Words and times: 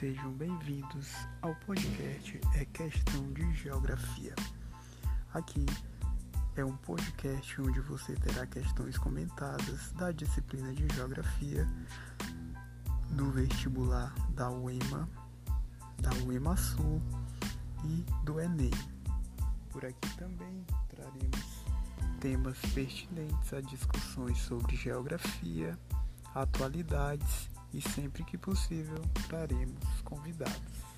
Sejam 0.00 0.32
bem-vindos 0.32 1.08
ao 1.42 1.54
podcast 1.56 2.40
É 2.54 2.64
Questão 2.64 3.30
de 3.34 3.52
Geografia. 3.52 4.34
Aqui 5.34 5.66
é 6.56 6.64
um 6.64 6.74
podcast 6.74 7.60
onde 7.60 7.80
você 7.82 8.14
terá 8.14 8.46
questões 8.46 8.96
comentadas 8.96 9.92
da 9.92 10.10
disciplina 10.10 10.72
de 10.72 10.88
Geografia 10.94 11.68
do 13.10 13.30
vestibular 13.30 14.14
da 14.30 14.50
UEMA, 14.50 15.06
da 15.98 16.10
UEMA 16.24 16.56
Sul 16.56 17.02
e 17.84 18.02
do 18.24 18.40
Enem. 18.40 18.70
Por 19.68 19.84
aqui 19.84 20.16
também 20.16 20.64
traremos 20.88 21.62
temas 22.20 22.58
pertinentes 22.72 23.52
a 23.52 23.60
discussões 23.60 24.38
sobre 24.38 24.76
geografia, 24.76 25.78
atualidades 26.34 27.49
e 27.72 27.80
sempre 27.80 28.24
que 28.24 28.36
possível 28.36 29.00
traremos 29.28 30.00
convidados. 30.04 30.89